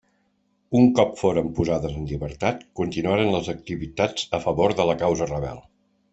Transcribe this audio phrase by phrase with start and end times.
[0.77, 5.63] Un cop foren posades en llibertat, continuaren les activitats a favor de la causa rebel.